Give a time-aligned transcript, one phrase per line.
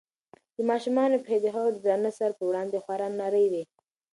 [0.55, 3.63] د ماشوم پښې د هغه د درانه سر په وړاندې خورا نرۍ وې.